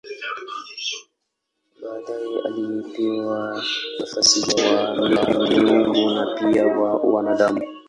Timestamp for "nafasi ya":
3.99-4.87